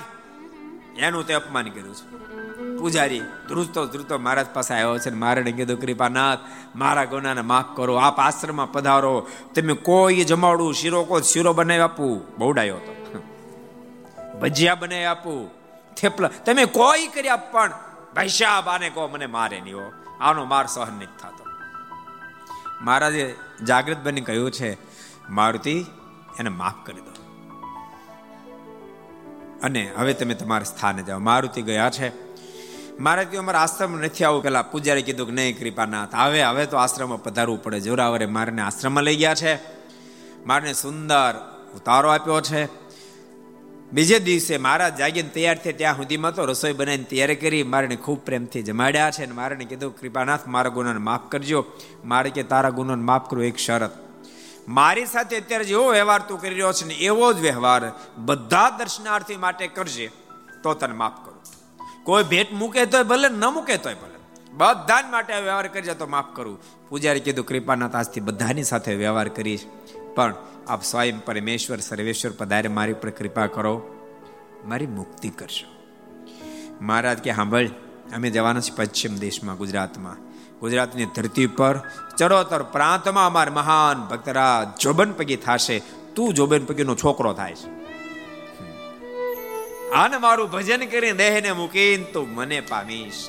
[0.98, 2.20] એનું તે અપમાન કર્યું છે.
[2.78, 6.38] પૂજારી, ધ્રુજતો ધ્રુજતો મહારાજ પાસે આવ્યો છે મારે કીધું, કૃપાનાથ,
[6.76, 9.28] મારા ગુનાને માફ કરો, આપ આશ્રમમાં પધારો.
[9.54, 12.38] તમે કોઈ જમાડું શીરો કો શીરો બનાવી આપું.
[12.38, 13.22] બહુડાયો હતો.
[14.42, 15.50] ભજીયા બનાવી આપું.
[15.94, 16.30] થેપલા.
[16.46, 17.72] તમે કોઈ કરી આપ પણ
[18.14, 19.92] ભાઈ સાહેબ આને કહો, મને મારે નહીં હો.
[20.20, 21.44] આનો માર સહન નથી થતો.
[22.80, 23.36] મહારાજે
[23.68, 24.78] જાગૃત બની કહ્યું છે,
[25.30, 25.84] મારુતિ,
[26.38, 27.10] એને માફ કરી દો.
[29.62, 31.18] અને હવે તમે તમારા સ્થાને જાઓ.
[31.18, 32.30] મારુતિ ગયા છે.
[32.98, 34.42] મારે કહ્યું અમારા આશ્રમ નથી આવું.
[34.42, 37.80] પેલા પૂજારી કીધું કે, નહીં, કૃપાનાથ હવે હવે તો આશ્રમમાં પધારવું પડે.
[37.80, 39.58] જોરાવરે મારને આશ્રમમાં લઈ ગયા છે.
[40.46, 41.34] મારને સુંદર
[41.74, 42.79] ઉતારો આપ્યો છે.
[43.92, 47.62] બીજે દિવસે મારા જાગીને તૈયાર થયા, ત્યાં સુધીમાં તો રસોઈ બનાવીને તૈયાર કરી.
[47.62, 51.64] મારને ખૂબ પ્રેમથી જમાડ્યા છે અને મારને કીધું, કૃપાનાથ, મારા ગુનાને માફ કરજો.
[52.04, 53.90] મારે કે તારા ગુનાને માફ કરો, એક શરત.
[54.68, 59.36] મારી સાથે અત્યારે જેવો વ્યવહાર તું કરી રહ્યો છે ને એવો જ વ્યવહાર બધા દર્શનાર્થી
[59.36, 60.10] માટે કરજે,
[60.62, 61.42] તો તને માફ કરું.
[62.04, 64.18] કોઈ ભેટ મૂકે તોય ભલે, ન મૂકે તોય ભલે.
[64.52, 66.58] બધા માટે વ્યવહાર કરજે તો માફ કરું.
[66.88, 69.64] પૂજારી કીધું, કૃપાનાથ, આજથી બધાની સાથે વ્યવહાર કરીશ.
[70.14, 70.34] પણ
[70.68, 73.94] આપ સ્વયં પરમેશ્વર, સર્વેશ્વર પધારે મારી ઉપર કૃપા કરો,
[74.64, 75.80] મારી મુક્તિ કરશો.
[76.80, 77.66] મહારાજ કે સાંભળ,
[78.16, 80.16] અમે જવાના છીએ પશ્ચિમ દેશમાં, ગુજરાતમાં.
[80.60, 81.80] ગુજરાતની ધરતી પર
[82.18, 85.82] ચરોતર પ્રાંતમાં અમાર મહાન ભક્તરાજ જોબન પગી થશે.
[86.14, 87.80] તું જોબન પગીનો છોકરો થાય છે.
[89.90, 93.28] આને મારું ભજન કરીને દેહને મૂકીને તું મને પામીશ.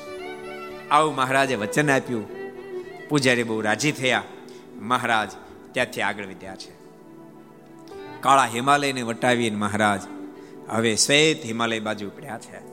[0.90, 2.28] આવું મહારાજે વચન આપ્યું.
[3.08, 4.22] પૂજારી બહુ રાજી થયા.
[4.80, 5.30] મહારાજ
[5.72, 6.82] ત્યાંથી આગળ વધ્યા છે.
[8.20, 10.00] કાળા હિમાલયને વટાવીને મહારાજ
[10.68, 12.72] હવે શ્વેત હિમાલય બાજુ ઉપડ્યા છે.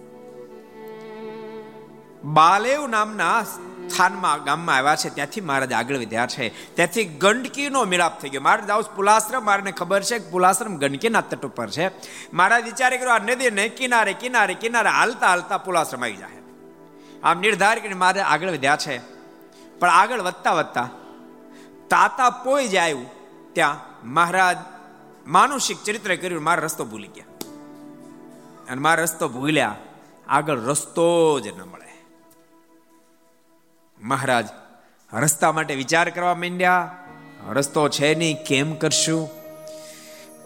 [2.23, 5.09] બાલેવ નામના સ્થાનમાં, ગામમાં આવ્યા છે.
[5.09, 6.75] ત્યાંથી મહારાજ આગળ વધ્યા છે.
[6.75, 8.41] ત્યાંથી ગંડકીનો મિલાપ થઈ ગયો.
[8.41, 9.45] મહારાજ આવું પુલાશ્રમ.
[9.45, 11.87] મારે ખબર છે કે પુલાશ્રમ ગંડકીના તટ ઉપર છે.
[12.33, 16.31] મહારાજ વિચારે કર્યો આ નદીને કિનારે કિનારે કિનારે હાલતા હાલતા પુલાશ્રમ આવી જાય
[17.23, 18.97] આમ નિર્ધાર કરીને મારે આગળ વધ્યા છે.
[19.79, 20.89] પણ આગળ વધતા વધતા
[21.89, 23.05] તાતા પોઈ જ આવ્યું
[23.53, 24.57] ત્યાં મહારાજ
[25.27, 27.25] માનુષિક ચરિત્ર કર્યું, મારો રસ્તો ભૂલી ગયા.
[28.69, 29.75] અને મારો રસ્તો ભૂલ્યા,
[30.27, 32.03] આગળ રસ્તો જ ન મળે.
[34.03, 34.47] મહારાજ
[35.13, 36.97] રસ્તા માટે વિચાર કરવા માંડ્યા,
[37.49, 39.29] રસ્તો છે નહીં, કેમ કરશું?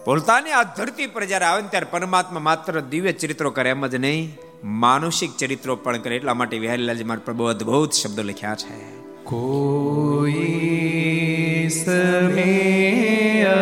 [0.06, 4.38] બોલતાની આ ધરતી પર જ્યારે આવે ત્યારે પરમાત્મા માત્ર દિવ્ય ચરિત્રો કરે એમ જ નહીં,
[4.64, 6.16] માનુષિક ચરિત્રો પણ કરે.
[6.16, 9.04] એટલા માટે વિહારીલાલજી મારા પ્રભુ અદભુત શબ્દો લખ્યા છે.
[9.24, 11.23] કોઈ
[11.70, 13.56] સમેય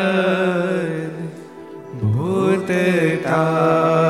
[2.01, 4.02] ભૂતતા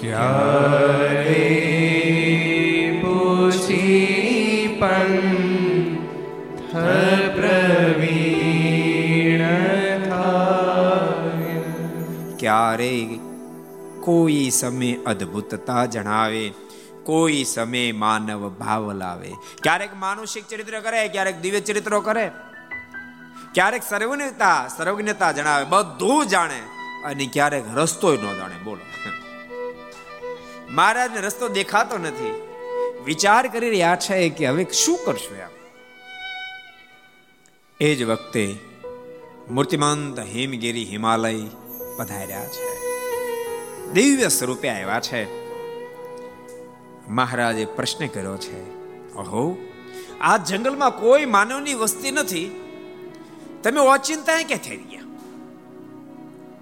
[0.00, 1.46] ક્યારે
[3.02, 4.06] પૂછી
[12.40, 13.18] ક્યારે
[14.00, 16.52] કોઈ સમય અદ્ભુતતા જણાવે,
[17.02, 19.32] કોઈ સમય માનવ ભાવ લાવે.
[19.62, 22.30] ક્યારેક માનુષિક ચરિત્ર કરે, ક્યારેક દિવ્ય ચરિત્રો કરે.
[23.54, 26.60] ક્યારેક સર્વજ્ઞતા સર્વજ્ઞતા જણાવે, બધું જાણે
[27.04, 28.64] અને ક્યારેક રસ્તો ન જાણે.
[28.64, 28.80] બોલો.
[30.70, 32.42] મહારાજને રસ્તો દેખાતો નથી.
[33.04, 35.48] વિચાર કરી રહ્યા છે કે હવે શું કરશું એમ.
[37.80, 38.58] એ જ વખતે
[39.50, 41.40] મૂર્તિમંત હિમગીરી હિમાલય
[41.96, 42.76] પધાર્યા છે.
[43.92, 45.46] દિવ્ય સ્વરૂપે આવ્યા છે.
[47.08, 48.62] મહારાજે પ્રશ્ન કર્યો છે
[49.14, 49.56] અહો
[50.20, 52.62] આ જંગલમાં કોઈ માનવની વસ્તી નથી?
[53.62, 55.00] તમે ઓચિંતા કે થઈ ગયા?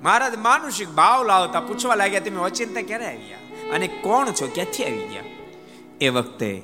[0.02, 3.38] મહારાજ માનુષિક ભાવ લાવતા પૂછવા લાગ્યા, તમે ઓચિંતા ક્યારે આવ્યા?
[3.72, 4.50] અને કોણ છો?
[4.54, 5.22] ક્યાંથી આવી ગયા?
[6.00, 6.62] એ વખતે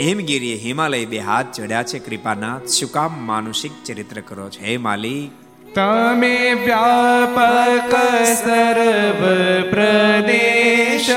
[0.00, 2.66] હેમગીરીએ હિમાલય બે હાથ ચડ્યા છે, કૃપાનાથ.
[2.66, 4.64] શું કામ માનુષિક ચરિત્ર કરો છો?
[4.64, 5.30] હે માલિક
[5.74, 9.22] તમે વ્યાપક સર્વ
[9.70, 11.10] પ્રદેશ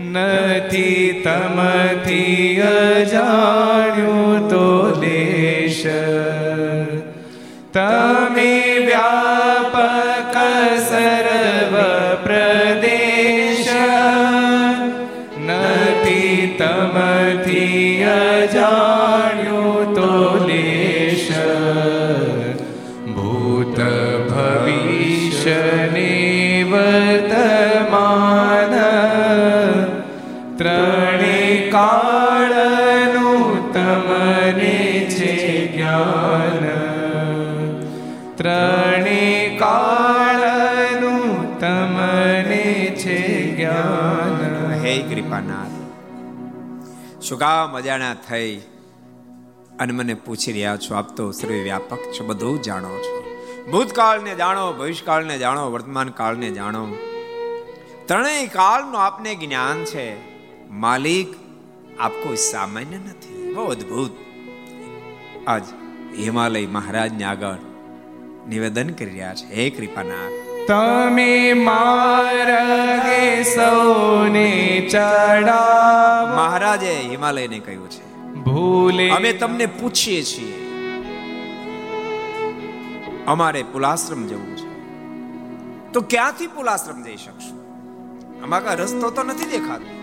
[0.00, 5.86] નથી તમથી અજાણ્યું તો દેશ.
[7.72, 8.31] તમે
[18.34, 20.31] અજાણ્યું તો
[47.32, 48.60] શું કામ અજાણ્યા થઈ
[49.80, 53.44] અને મને પૂછી રહ્યા છો, આપ તો સર્વે વ્યાપક છો, બધું જાણો છો.
[53.70, 56.88] ભૂતકાળને જાણો, ભવિષ્યકાળને જાણો વર્તમાન કાળને જાણો.
[58.06, 60.16] ત્રણેય કાળનું આપને જ્ઞાન છે.
[60.70, 61.28] માલિક
[62.00, 63.52] આપ કોઈ સામાન્ય નથી.
[63.54, 64.10] બહુ અદ્ભુત.
[65.46, 65.62] આજ
[66.18, 67.56] હિમાલય મહારાજને આગળ
[68.48, 69.54] નિવેદન કરી રહ્યા છે.
[69.54, 70.41] હે કૃપાનાથ.
[70.66, 78.34] તમે મારગે સૌને ચડા મહારાજે હિમાલયને કહ્યું છે.
[78.34, 80.54] ભૂલે અમે તમને પૂછીએ છીએ
[83.26, 84.72] અમારે પુલાશ્રમ જવું છે.
[85.92, 87.62] તો ક્યાંથી પુલાશ્રમ જઈ શકશું?
[88.42, 90.02] અમારા રસ્તો તો નથી દેખાતો.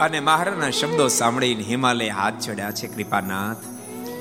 [0.00, 3.73] અને મહારાજના શબ્દો સાંભળીને હિમાલય હાથ ચડ્યા છે કૃપાનાથ.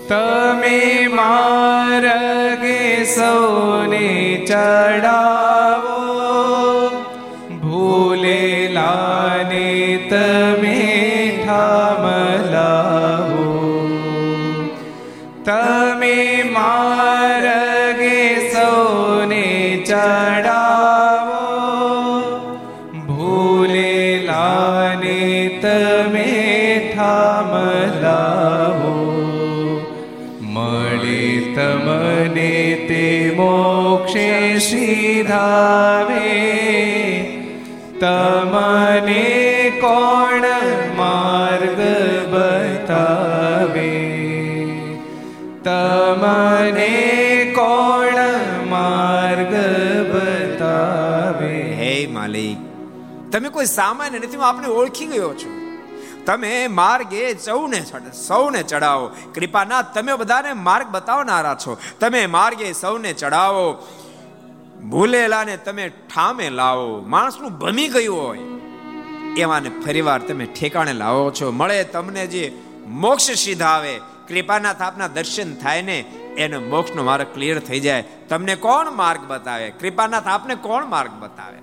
[0.07, 5.99] તમે માર્ગે સૌને ચડાવો.
[7.61, 8.39] ભૂલેલાને
[10.09, 10.79] તમે
[11.45, 12.03] ઠામ
[12.51, 13.47] લાવો.
[15.45, 18.19] તમે માર્ગે
[18.51, 19.47] સૌને
[19.87, 20.92] ચડાવો
[35.23, 36.29] સીધાવે
[37.99, 39.23] તમને
[39.81, 40.43] કોણ
[40.95, 41.79] માર્ગ
[42.33, 43.93] બતાવે?
[45.63, 46.91] તમને
[47.55, 48.17] કોણ
[48.67, 49.53] માર્ગ
[50.13, 51.61] બતાવે?
[51.73, 52.57] હે માલિક,
[53.31, 55.53] તમે કોઈ સામાન્ય નથી, હું આપને ઓળખી ગયો છું.
[56.25, 57.81] તમે માર્ગે સૌને
[58.27, 59.07] સૌને ચડાવો.
[59.35, 61.77] કૃપાનાથ, તમે બધાને માર્ગ બતાવનારા છો.
[61.99, 63.67] તમે માર્ગે સૌને ચડાવો.
[64.89, 67.01] ભૂલેલાને તમે ઠામે લાવો.
[67.01, 68.39] માણસનું ભમી ગયું હોય.
[69.37, 71.51] એવાને ફરીવાર તમે ઠેકાણે લાવો છો.
[71.51, 75.99] મળે તમને જે મોક્ષ સીધાવે કૃપાનાથ આપના દર્શન થાય ને,
[76.37, 78.03] એનો મોક્ષનો માર્ગ ક્લિયર થઈ જાય.
[78.29, 79.69] તમને કોણ માર્ગ બતાવે?
[79.69, 81.57] કૃપાનાથ આપને કોણ માર્ગ બતાવે?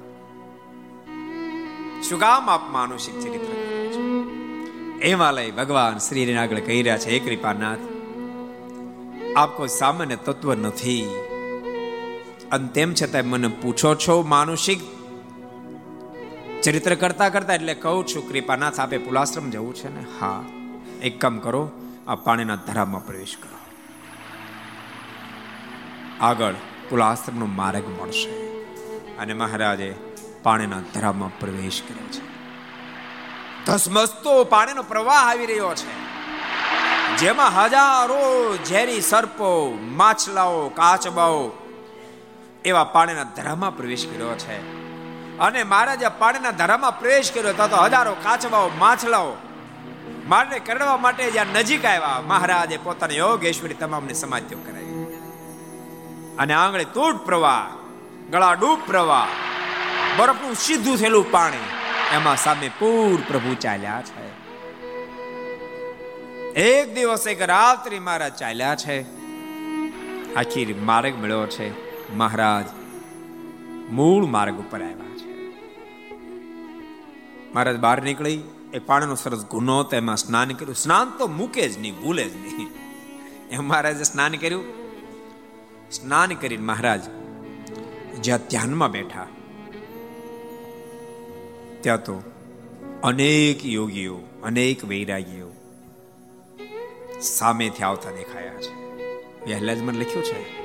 [2.03, 3.53] શું કામ આપ માનુષિક ચરિત્ર?
[5.05, 7.79] હિમાલય ભગવાન શ્રી આગળ કહી રહ્યા છે, હે કૃપાનાથ,
[9.37, 11.09] આપ કોઈ સામાન્ય તત્વ નથી.
[12.53, 14.81] અને તેમ છતાં મને પૂછો છો, માનુષિક?
[16.63, 20.05] ચરિત્ર કરતા કરતા એટલે કહું છું, કૃપાનાથ આપે પુલાશ્રમ જવું છે ને?
[20.21, 20.45] હા.
[21.03, 21.71] એક કામ કરો,
[22.09, 23.57] આ પાણીના ધરામાં પ્રવેશ કરો.
[26.21, 26.55] આગળ
[26.91, 28.31] પુલાશ્રમનો માર્ગ મળશે
[29.17, 29.95] અને મહારાજે
[30.43, 32.31] પાણીના ધરામાં પ્રવેશ કર્યો છે.
[33.67, 36.01] ધસમસતો પાણીનો પ્રવાહ આવી રહ્યો છે.
[37.17, 41.53] જેમાં હજારો ઝેરી સર્પો, માછલાઓ, કાચબાઓ
[42.65, 44.81] એવા પાણીના ધરામાં પ્રવેશ કર્યો છે.
[45.39, 49.33] અને મહારાજે પાણીના ધરામાં પ્રવેશ કર્યો તો હજારો કાચબાઓ, માછલાઓ
[50.27, 52.23] મારને કરડવા માટે જ્યાં નજીક આવ્યા.
[52.27, 55.19] મહારાજે પોતાની યોગેશ્વરી તમામને સમાધિઓ કરાવી.
[56.39, 57.67] અને આંગળે તૂટ પ્રવાહ,
[58.31, 59.27] ગળા ડૂબ પ્રવાહ,
[60.17, 61.59] બરફનું સીધું થયેલું પાણી
[62.15, 64.31] એમાં સામે પૂર પ્રભુ ચાલ્યા છે.
[66.55, 69.03] એક દિવસ એક રાત્રિ મારા ચાલ્યા છે.
[70.35, 71.90] આખી માર્ગ મળ્યો છે.
[72.15, 72.65] મહારાજ,
[73.93, 75.49] મૂળ માર્ગ ઉપર આવ્યા છે.
[77.55, 78.43] મહારાજ બહાર નીકળી,
[78.75, 80.75] એ પાણીનો સરસ ગુનો તેમાં સ્નાન કર્યું.
[80.75, 82.69] સ્નાન તો મૂકે જ નહીં, ભૂલે જ નહીં.
[83.51, 84.65] એમ મહારાજે સ્નાન કર્યું.
[85.93, 87.01] સ્નાન કરીને મહારાજ
[88.23, 89.27] જ્યાં ધ્યાનમાં બેઠા,
[91.81, 92.23] ત્યાં તો
[93.03, 95.51] અનેક યોગીઓ, અનેક વૈરાગીઓ
[97.21, 98.75] સામેથી આવતા દેખાયા છે.
[99.45, 100.60] પહેલા જ મને લખ્યું છે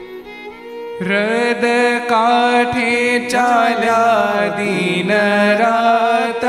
[0.98, 1.66] હૃદ
[2.08, 2.91] કાઠે
[3.28, 5.10] ચાલ્યા દીન
[5.60, 6.46] રાત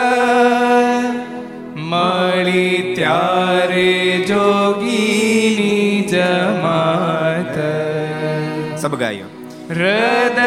[1.87, 3.89] મળી ત્યારે
[4.29, 7.59] જોગીની જમાત
[8.77, 9.31] સબગાયો
[9.71, 10.39] હૃદ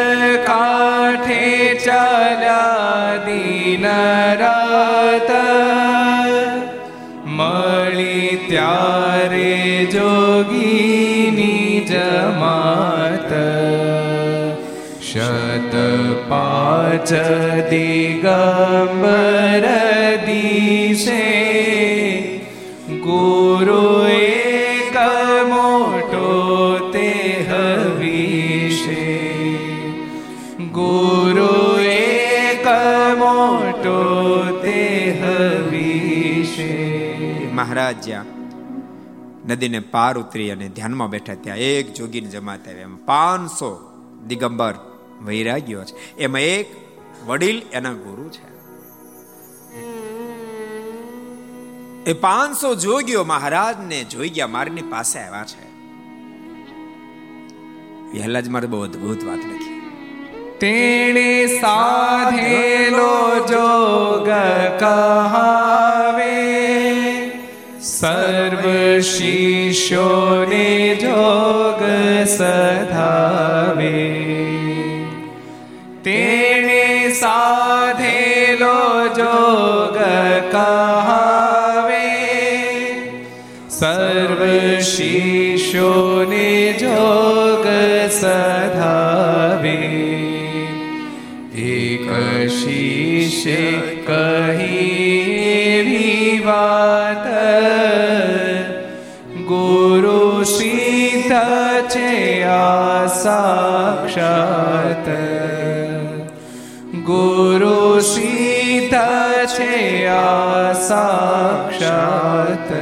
[0.46, 1.44] કાઠે
[1.84, 3.86] ચાલ્યા દીન
[4.40, 5.30] રાત
[7.34, 9.49] મળી ત્યારે
[20.26, 21.22] દિશે
[22.98, 24.96] ગુરુ એક
[25.48, 29.18] મોટો તે હવિશે
[30.72, 32.66] ગુરુ એક
[33.18, 36.98] મોટો તે હવિશે
[37.52, 38.24] મહારાજ જ્યાં
[39.48, 42.82] નદીને પાર ઉતરી અને ધ્યાનમાં બેઠા ત્યાં એક જોગીને જમાત આવ્યા.
[42.82, 43.92] એમ પાંચસો
[44.26, 44.74] દિગંબર
[45.24, 46.16] વૈરાગ્યો છે.
[46.16, 46.66] એમાં એક
[47.26, 48.50] વડીલ એના ગુરુ છે.
[52.10, 55.70] એ પાંચસો જોગીઓ મહારાજને જોઈ ગયા, મારની પાસે આવ્યા છે.
[58.12, 59.80] વહેલા જ મારે બહુ અદભુત વાત લખી.
[60.60, 64.28] તેણે સાધેલો જોગ
[64.80, 66.36] કહાવે,
[67.80, 71.82] સર્વ શિષ્યોને જોગ
[72.28, 74.09] સધાવે.
[77.20, 78.76] સાધેલો
[79.16, 79.96] જોગ
[80.52, 82.06] કહાવે
[83.70, 84.40] સર્વ
[84.90, 86.48] શિષ્યોને
[86.80, 87.66] જોગ
[88.10, 89.76] સધાવે
[91.66, 92.08] એક
[92.50, 93.66] શિષ્ય
[94.06, 94.86] કહી
[95.70, 97.26] એવી વાત
[99.46, 102.12] ગુરુ સીતા છે
[102.46, 105.06] આ સાક્ષાત
[110.88, 112.72] સાક્ષાત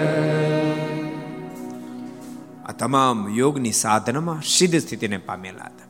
[2.68, 5.88] આ તમામ યોગની સાધનામાં સિદ્ધ સ્થિતિને પામેલા હતા.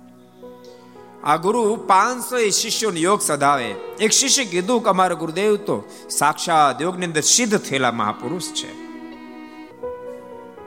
[1.25, 3.69] આ ગુરુ પાંચસો શિષ્યોને યોગ સદાવે
[4.01, 8.89] એક શિષ્ય કીધું કે અમારા ગુરુદેવ તો સાક્ષાત યોગની અંદર સિદ્ધ થયેલા મહાપુરુષ છે.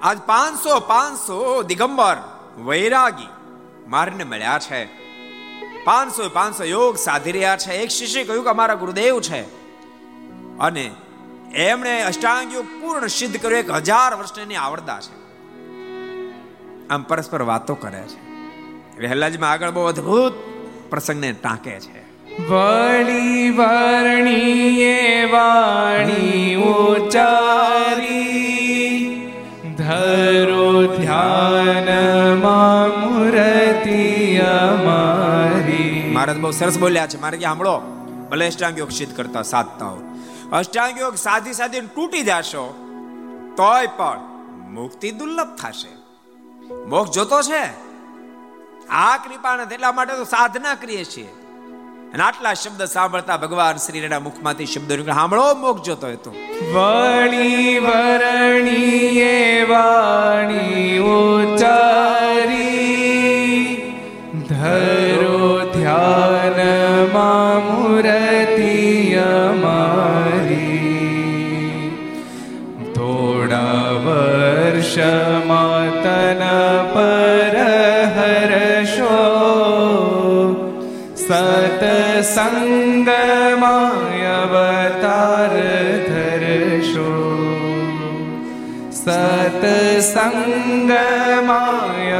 [0.01, 2.17] આજ પાંચસો પાંચસો દિગંબર
[2.63, 3.27] વૈરાગી
[3.87, 5.10] મારને મળ્યા છે.
[5.83, 7.71] પાંચસો પાંચસો યોગ સાધી રહ્યા છે.
[7.71, 9.43] એક શિષ્ય કહ્યું કે અમારા ગુરુદેવ છે.
[10.59, 10.91] અને
[11.53, 13.57] એમણે અષ્ટાંગ યોગ પૂર્ણ સિદ્ધ કર્યો.
[13.57, 15.21] એક હજાર વર્ષની આવડતા છે.
[16.87, 18.31] આમ પરસ્પર વાતો કરે છે.
[18.99, 20.33] વહેલાજમાં આગળ બહુ અદ્ભુત
[20.89, 22.11] પ્રસંગને ટાંકે છે.
[22.49, 28.31] વળી વર્ણીએ વાણી ઉચારી
[29.77, 34.39] ધરો ધ્યાનમાં મૂર્તિ
[36.21, 37.21] મહારાજ બહુ સરસ બોલ્યા છે.
[37.21, 37.77] મારે કે સાંભળો,
[38.31, 40.01] ભલે અષ્ટાંગ યોગ સિદ્ધ કરતા સાધતા હો
[40.51, 42.73] અષ્ટાંગ યોગ સાધી સાધી તૂટી જશો,
[43.57, 44.19] તોય પણ
[44.69, 45.89] મુક્તિ દુર્લભ થશે.
[46.73, 47.63] મોક્ષ જોતો છે?
[48.87, 51.27] આ કૃપા એટલા માટે તો સાધના કરીએ છીએ.
[52.13, 55.13] અને આટલા શબ્દ સાંભળતા ભગવાન શ્રીના મુખમાંથી શબ્દ નીકળે.
[55.13, 56.31] સાંભળો મોક જોતો હોય તો.
[56.73, 57.77] વળી
[59.19, 62.20] એ વાણી ઉચારી
[81.31, 83.07] સતસંગમાં
[84.31, 85.53] અવતાર
[86.07, 87.11] ધરશો
[90.07, 90.91] સંગ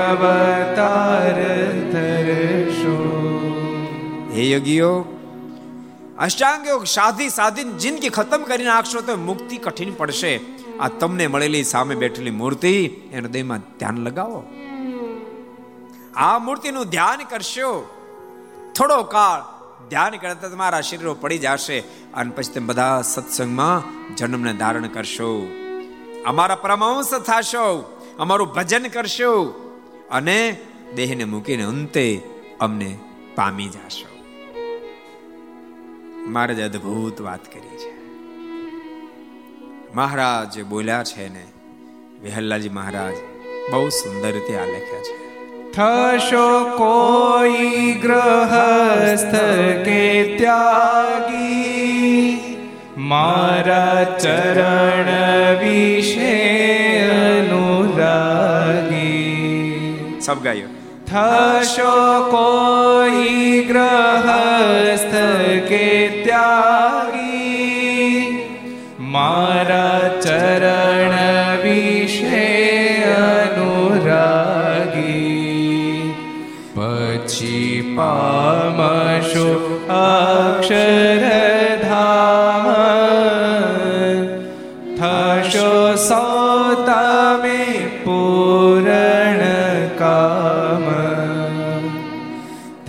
[0.02, 1.40] અવતાર
[1.94, 2.98] ધરશો
[4.32, 4.92] હે યોગીઓ
[6.18, 10.34] અષ્ટાંગ યોગ સાધી સાધીને જિંદગી ખતમ કરી નાખશો તો મુક્તિ કઠિન પડશે
[10.80, 12.76] આ તમને મળેલી સામે બેઠેલી મૂર્તિ
[13.10, 14.42] એ હૃદયમાં ધ્યાન લગાવો
[16.22, 17.72] આ મૂર્તિનું ધ્યાન કરશો
[18.76, 21.80] થોડો કાળ ધ્યાન કરતા તમારા શરીરો પડી જશે
[22.14, 25.48] અને પછી તમે બધા સત્સંગમાં જન્મને ધારણ કરશો.
[26.26, 29.46] અમારા પરમાંશ થશો, અમારું ભજન કરશો
[30.12, 30.62] અને
[30.96, 32.22] દેહને મૂકીને અંતે
[32.60, 33.00] અમને
[33.36, 34.12] પામી જશો.
[36.28, 38.02] મહારાજ અદ્ભુત વાત કરી છે.
[39.96, 41.48] મહારાજ બોલ્યા છે ને,
[42.22, 43.14] વિહલ્લાજી મહારાજ,
[43.72, 45.31] બહુ સુંદર રીતે આ લખ્યા છે.
[45.74, 49.36] થશો કોઈ ગ્રહસ્થ
[49.86, 51.72] કે ત્યાગી?
[52.98, 55.08] મારા ચરણ
[55.60, 58.12] વિશે અનુરાગી.
[60.22, 60.68] સબ ગાયો.
[61.06, 65.16] થશો કોઈ ગ્રહસ્થ
[65.68, 66.82] કે ત્યાગી?
[69.00, 70.01] મારા
[85.00, 89.42] થશો સૌ તમે પૂરણ
[89.98, 90.86] કામ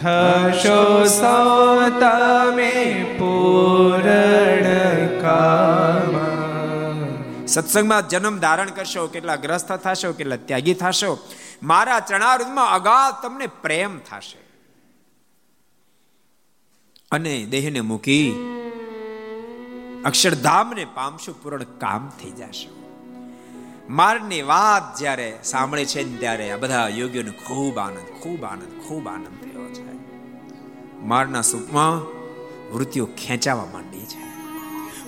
[0.02, 4.68] થશો સૌ તમે પૂરણ
[5.20, 6.12] કામ
[7.46, 11.18] સત્સંગમાં જન્મ ધારણ કરશો, કેટલા ગ્રસ્ત થશો, કેટલા ત્યાગી થશો.
[11.62, 14.41] મારા ચણારૂદમાં અગાધ તમને પ્રેમ થશે.
[17.12, 18.32] અને દેહને મૂકી
[20.04, 22.68] અક્ષરધામને પામશું પૂર્ણ કામ થઈ જશે.
[23.90, 29.08] મારની વાત જ્યારે સાંભળે છે ને ત્યારે આ બધા યોગીઓને ખૂબ આનંદ ખૂબ આનંદ ખૂબ
[29.08, 29.92] આનંદ થયો છે.
[31.00, 31.98] મારના સુખમાં
[32.74, 34.32] વૃત્તિઓ ખેંચાવા માંડી છે.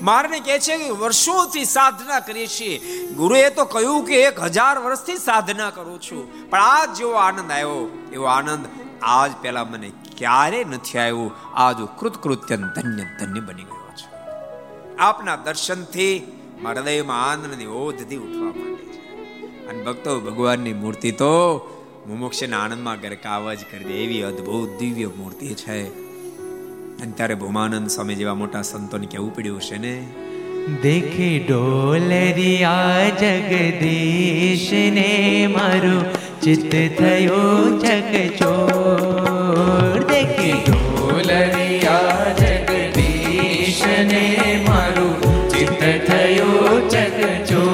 [0.02, 3.06] મારને કહે છે કે વર્ષોથી સાધના કરીએ છીએ.
[3.06, 6.50] ગુરુએ તો કહ્યું કે એક હજાર વર્ષથી સાધના કરું છું.
[6.50, 8.66] પણ આજ જેવો આનંદ આવ્યો, એવો આનંદ
[9.02, 11.32] આજ પહેલા મને ક્યારે નથી આવ્યું.
[11.54, 15.02] આજ કૃતકૃત્ય ધન્ય ધન્ય બની ગયો છું.
[15.02, 16.22] આપના દર્શનથી
[16.62, 19.66] મારા હૃદયમાં આનંદની ઓધથી ઉઠવા માંડે છે.
[19.66, 21.60] અને ભક્તો, ભગવાનની મૂર્તિ તો
[22.06, 26.04] મુમુક્ષના આનંદમાં ગરકાવ જ કરી દે એવી અદ્ભુત દિવ્ય મૂર્તિ છે.
[27.02, 30.06] અને ત્યારે ભૂમાનંદ સ્વામી જેવા મોટા સંતોને કેવું પડ્યું છે ને?
[30.82, 36.04] દેખે ડોલરિયા જગદીશ ને મારું
[36.40, 39.93] ચિત્ત થયો જગચોર.
[40.14, 44.20] દેખે ડોલરિયા જગદીશ ને
[44.66, 45.14] મારું
[45.52, 47.64] ચિત્ત થયો જગજો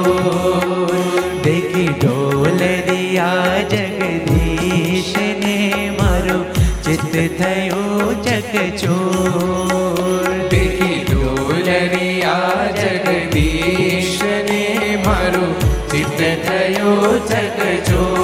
[1.44, 5.12] દેખે ડોલરિયા જગદીશ
[5.42, 5.56] ને
[5.98, 6.46] મારું
[6.86, 14.18] ચિત્ત થયું જગચોર દેખી ડોલરિયા જગદીશ
[14.48, 14.64] ને
[15.04, 15.54] મારું
[15.92, 18.19] ચિત્ત થયું જગચોર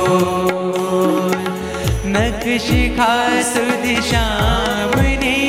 [2.47, 5.47] નખશિખા સુધી શ્યામની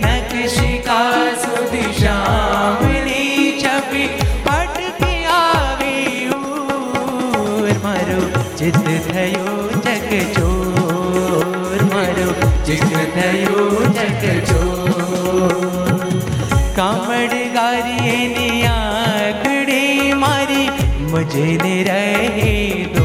[0.00, 4.08] નખશિખા સુધી શ્યામની છબી
[4.42, 6.44] પટકી આવ્યું
[7.84, 8.28] મારું
[8.58, 15.56] ચિત્ત થયું જગચોર મારું ચિત્ત થયું જગચોર
[16.76, 20.68] કામડ ગારીએની આંખડી મારી
[21.08, 22.06] મુજને રહે
[22.92, 22.97] દો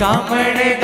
[0.00, 0.76] કામડ ગારીએની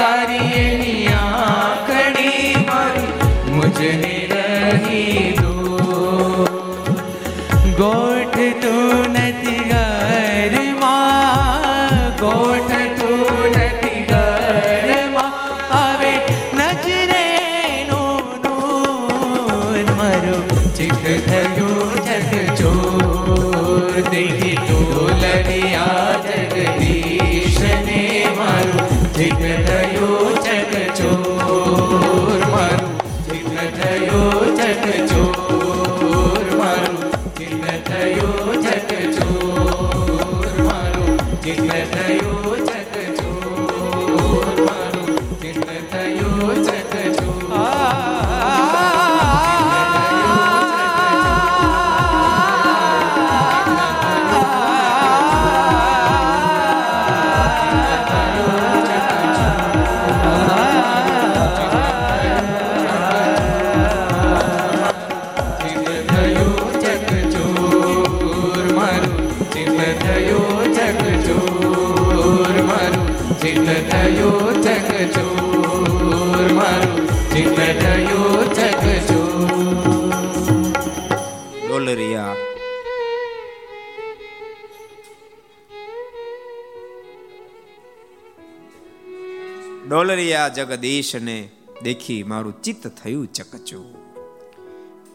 [90.49, 91.51] ડોલરિયા જગદીશને
[91.83, 93.97] દેખી મારું ચિત્ત થયું ચકચું.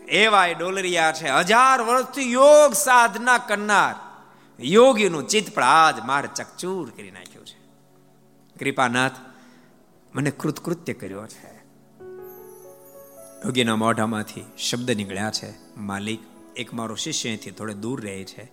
[0.05, 1.29] એવા એ ડોલરિયા છે.
[1.29, 3.95] હજાર વર્ષથી યોગ સાધના કરનાર.
[4.59, 7.59] યોગીનું ચિત્ત પણ આજ મારે ચકચૂર કરી નાખ્યું છે.
[8.59, 9.11] કૃપાનાથ,
[10.15, 11.63] મને કૃતકૃત્ય કર્યો છે.
[13.45, 15.53] યોગીના મોઢામાંથી શબ્દ નીકળ્યા છે.
[15.77, 16.19] માલિક,
[16.55, 18.51] એક મારો શિષ્ય અહીંથી થોડે દૂર રહે છે.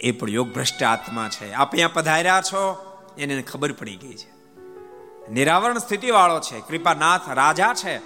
[0.00, 1.52] એ પણ યોગ ભ્રષ્ટ આત્મા છે.
[1.52, 2.84] આપ અહીંયા પધાર્યા છો?
[3.18, 4.37] એને ખબર પડી ગઈ છે.
[5.30, 7.98] નિરાવરણ સ્થિતિ વાળો છે, કૃપાનાથ રાજા છે,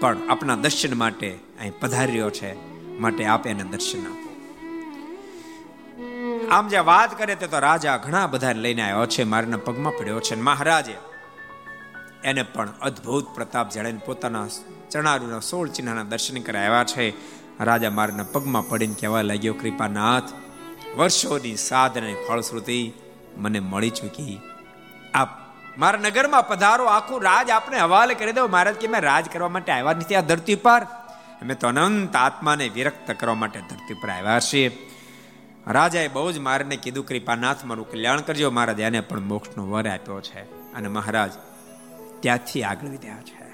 [0.00, 2.54] પણ આપના દર્શન માટે અહીં પધાર્યો છે,
[2.98, 4.26] માટે આપ એને દર્શન આપો.
[6.50, 10.20] આમ જે વાત કરે તે તો રાજા ઘણા બધા લઈને આવ્યો છે, મારના પગમાં પડ્યો
[10.20, 10.96] છે મહારાજે.
[12.24, 14.46] એને પણ અદ્ભુત પ્રતાપ જણાવીને પોતાના
[14.90, 17.10] ચણારૂના સોળ ચિહ્નના દર્શન કરાવ્યા છે.
[17.64, 20.22] રાજા મારના પગમાં પડીને કહેવા લાગ્યો, કૃપાનાથ,
[20.96, 22.92] વર્ષોની સાધને ફળશ્રુતિ
[23.36, 24.40] મને મળી ચૂકી.
[25.14, 25.45] આપ
[25.78, 29.72] મારા નગરમાં પધારો, આખું રાજ આપને હવાલે કરી દો મહારાજ કે, મેં રાજ કરવા માટે
[29.72, 30.82] આવ્યા નથી આ ધરતી પર.
[31.42, 34.90] અમે તો અનંત આત્માને વિરક્ત કરવા માટે ધરતી પર આવ્યા છીએ.
[35.66, 38.50] રાજાએ બહુ જ મારને કીધું કૃપાનાથ મારું કલ્યાણ કરજો.
[38.50, 40.72] મહારાજ એને પણ મોક્ષનો વર આપ્યો છે.
[40.74, 41.30] અને મહારાજ
[42.20, 43.46] ત્યાંથી આગળ વધ્યા છે.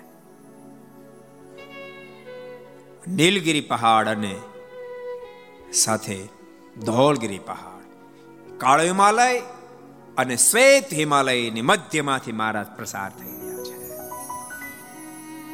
[3.11, 4.37] નીલગિરી પહાડ અને
[5.73, 6.29] સાથે
[6.85, 7.83] ધોળગિરી પહાડ.
[8.59, 9.43] કાળો હિમાલય
[10.23, 13.99] અને શ્વેત હિમાલયની મધ્યમાંથી મહારાજ પ્રસાર થઈ રહ્યા છે.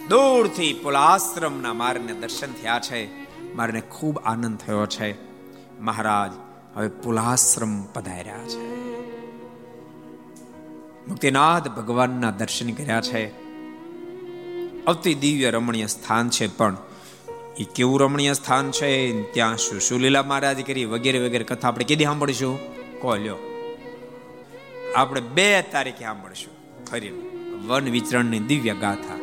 [0.09, 3.07] દૂરથી પુલાશ્રમના મારને દર્શન થયા છે.
[3.55, 5.17] મારને ખૂબ આનંદ થયો છે.
[5.81, 6.31] મહારાજ,
[6.77, 8.87] હવે પુલાશ્રમ પધાર્યા છે.
[11.07, 13.27] મુક્તિનાથ ભગવાનના દર્શન કર્યા છે.
[14.85, 16.77] અતિ દિવ્ય રમણીય સ્થાન છે પણ
[17.59, 19.23] એ કેવું રમણીય સ્થાન છે?
[19.23, 22.59] ત્યાં શું શું લીલા મહારાજ કરી વગેરે વગેરે કથા આપણે કીધી સાંભળીશું?
[23.01, 23.48] કો લ્યો
[24.99, 26.85] આપણે બે તારીખે સાંભળશું.
[26.85, 27.11] ખરી
[27.67, 29.19] વન વિચરણની દિવ્ય ગાથા.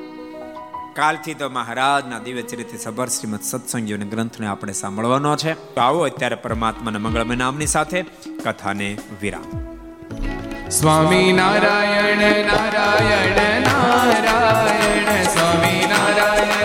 [0.94, 5.54] કાલથી તો મહારાજના દિવ્ય ચરિત્ર સભર શ્રીમદ સત્સંગીઓને ગ્રંથને આપણે સાંભળવાનો છે.
[5.54, 8.02] તો આવો અત્યારે પરમાત્માના મંગળમય નામની સાથે
[8.46, 10.70] કથાને વિરામ.
[10.70, 16.65] સ્વામી નારાયણ નારાયણ નારાયણ, સ્વામી નારાયણ.